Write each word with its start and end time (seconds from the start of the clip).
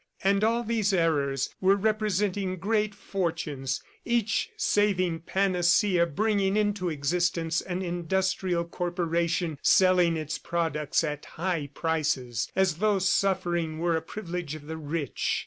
And 0.23 0.43
all 0.43 0.63
these 0.63 0.93
errors 0.93 1.53
were 1.61 1.75
representing 1.75 2.57
great 2.57 2.95
fortunes, 2.95 3.83
each 4.03 4.49
saving 4.57 5.19
panacea 5.27 6.07
bringing 6.07 6.57
into 6.57 6.89
existence 6.89 7.61
an 7.61 7.83
industrial 7.83 8.65
corporation 8.65 9.59
selling 9.61 10.17
its 10.17 10.39
products 10.39 11.03
at 11.03 11.25
high 11.25 11.69
prices 11.75 12.49
as 12.55 12.77
though 12.77 12.97
suffering 12.97 13.77
were 13.77 13.95
a 13.95 14.01
privilege 14.01 14.55
of 14.55 14.65
the 14.65 14.75
rich. 14.77 15.39